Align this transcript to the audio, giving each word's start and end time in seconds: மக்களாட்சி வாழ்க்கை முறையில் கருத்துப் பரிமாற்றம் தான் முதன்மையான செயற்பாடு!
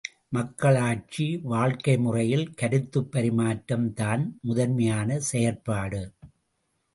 மக்களாட்சி 0.31 1.25
வாழ்க்கை 1.43 1.97
முறையில் 1.97 2.53
கருத்துப் 2.53 3.11
பரிமாற்றம் 3.11 3.93
தான் 3.93 4.39
முதன்மையான 4.43 5.19
செயற்பாடு! 5.29 6.01